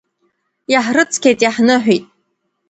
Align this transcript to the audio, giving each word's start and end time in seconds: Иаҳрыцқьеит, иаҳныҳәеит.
Иаҳрыцқьеит, 0.71 1.39
иаҳныҳәеит. 1.41 2.05